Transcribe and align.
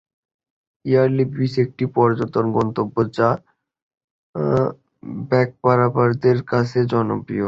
Airlie 0.85 1.23
Beach 1.33 1.53
একটি 1.65 1.85
পর্যটন 1.95 2.45
গন্তব্য, 2.57 2.95
যা 3.17 3.29
ব্যাকপ্যাকারদের 5.29 6.37
কাছে 6.51 6.79
জনপ্রিয়। 6.93 7.39